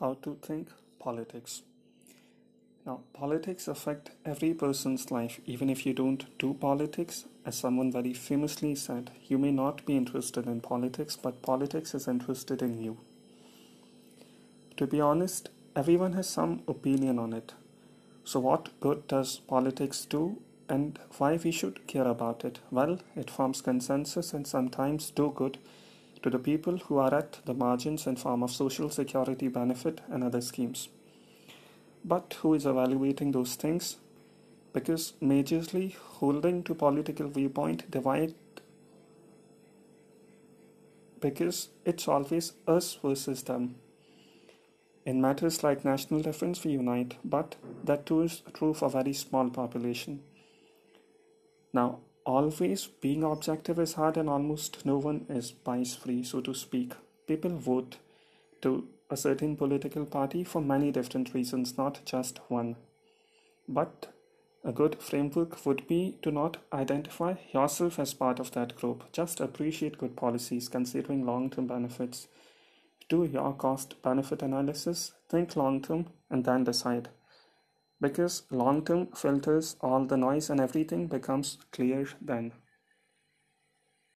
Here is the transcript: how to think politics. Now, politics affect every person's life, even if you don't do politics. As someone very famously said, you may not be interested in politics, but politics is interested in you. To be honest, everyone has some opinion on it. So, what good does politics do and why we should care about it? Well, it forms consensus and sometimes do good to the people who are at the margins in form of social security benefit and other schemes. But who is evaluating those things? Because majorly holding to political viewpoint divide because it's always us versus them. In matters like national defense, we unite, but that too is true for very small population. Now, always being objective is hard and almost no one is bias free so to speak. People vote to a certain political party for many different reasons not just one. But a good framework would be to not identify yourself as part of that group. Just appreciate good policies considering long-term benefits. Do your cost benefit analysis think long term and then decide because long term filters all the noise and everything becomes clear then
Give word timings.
how 0.00 0.14
to 0.22 0.36
think 0.42 0.68
politics. 0.98 1.62
Now, 2.86 3.00
politics 3.14 3.66
affect 3.66 4.10
every 4.26 4.52
person's 4.52 5.10
life, 5.10 5.40
even 5.46 5.70
if 5.70 5.86
you 5.86 5.94
don't 5.94 6.26
do 6.38 6.52
politics. 6.54 7.24
As 7.46 7.56
someone 7.56 7.90
very 7.90 8.12
famously 8.12 8.74
said, 8.74 9.10
you 9.26 9.38
may 9.38 9.50
not 9.50 9.86
be 9.86 9.96
interested 9.96 10.46
in 10.46 10.60
politics, 10.60 11.16
but 11.16 11.42
politics 11.42 11.94
is 11.94 12.08
interested 12.08 12.60
in 12.60 12.78
you. 12.82 12.98
To 14.76 14.86
be 14.86 15.00
honest, 15.00 15.48
everyone 15.74 16.12
has 16.12 16.28
some 16.28 16.62
opinion 16.68 17.18
on 17.18 17.32
it. 17.32 17.54
So, 18.24 18.40
what 18.40 18.68
good 18.80 19.06
does 19.08 19.38
politics 19.38 20.04
do 20.04 20.42
and 20.68 20.98
why 21.18 21.38
we 21.42 21.50
should 21.50 21.86
care 21.86 22.08
about 22.08 22.44
it? 22.44 22.58
Well, 22.70 22.98
it 23.16 23.30
forms 23.30 23.62
consensus 23.62 24.32
and 24.34 24.46
sometimes 24.46 25.10
do 25.10 25.32
good 25.34 25.58
to 26.24 26.30
the 26.30 26.38
people 26.38 26.78
who 26.78 26.96
are 26.96 27.14
at 27.14 27.38
the 27.44 27.52
margins 27.52 28.06
in 28.06 28.16
form 28.16 28.42
of 28.42 28.50
social 28.50 28.88
security 28.88 29.46
benefit 29.48 30.00
and 30.08 30.24
other 30.24 30.40
schemes. 30.40 30.88
But 32.02 32.36
who 32.40 32.54
is 32.54 32.64
evaluating 32.64 33.32
those 33.32 33.56
things? 33.56 33.98
Because 34.72 35.12
majorly 35.22 35.94
holding 35.94 36.62
to 36.62 36.74
political 36.74 37.28
viewpoint 37.28 37.90
divide 37.90 38.34
because 41.20 41.68
it's 41.84 42.08
always 42.08 42.52
us 42.66 42.98
versus 43.02 43.42
them. 43.42 43.74
In 45.04 45.20
matters 45.20 45.62
like 45.62 45.84
national 45.84 46.22
defense, 46.22 46.64
we 46.64 46.72
unite, 46.72 47.16
but 47.22 47.56
that 47.84 48.06
too 48.06 48.22
is 48.22 48.42
true 48.54 48.72
for 48.72 48.88
very 48.88 49.12
small 49.12 49.50
population. 49.50 50.22
Now, 51.72 52.00
always 52.24 52.86
being 52.86 53.22
objective 53.22 53.78
is 53.78 53.94
hard 53.94 54.16
and 54.16 54.28
almost 54.28 54.84
no 54.84 54.98
one 54.98 55.26
is 55.28 55.50
bias 55.52 55.94
free 55.94 56.22
so 56.22 56.40
to 56.40 56.54
speak. 56.54 56.92
People 57.26 57.56
vote 57.56 57.96
to 58.62 58.88
a 59.10 59.16
certain 59.16 59.56
political 59.56 60.04
party 60.04 60.44
for 60.44 60.60
many 60.60 60.90
different 60.90 61.34
reasons 61.34 61.76
not 61.76 62.00
just 62.04 62.40
one. 62.48 62.76
But 63.68 64.12
a 64.64 64.72
good 64.72 65.02
framework 65.02 65.64
would 65.66 65.86
be 65.86 66.16
to 66.22 66.30
not 66.30 66.56
identify 66.72 67.34
yourself 67.52 67.98
as 67.98 68.14
part 68.14 68.40
of 68.40 68.52
that 68.52 68.76
group. 68.76 69.04
Just 69.12 69.40
appreciate 69.40 69.98
good 69.98 70.16
policies 70.16 70.68
considering 70.68 71.26
long-term 71.26 71.66
benefits. 71.66 72.28
Do 73.10 73.24
your 73.24 73.52
cost 73.52 74.00
benefit 74.02 74.42
analysis 74.42 75.12
think 75.28 75.56
long 75.56 75.82
term 75.82 76.06
and 76.30 76.44
then 76.44 76.64
decide 76.64 77.10
because 78.06 78.42
long 78.62 78.84
term 78.90 79.06
filters 79.22 79.76
all 79.80 80.04
the 80.12 80.20
noise 80.26 80.50
and 80.50 80.60
everything 80.68 81.06
becomes 81.16 81.56
clear 81.78 82.06
then 82.32 82.52